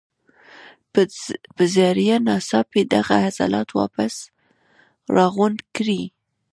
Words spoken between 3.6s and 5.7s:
واپس راغونډ